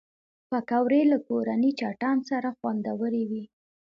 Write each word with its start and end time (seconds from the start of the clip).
پکورې 0.49 1.01
له 1.11 1.17
کورني 1.27 1.71
چټن 1.79 2.17
سره 2.29 2.49
خوندورې 2.57 3.23
وي 3.29 3.43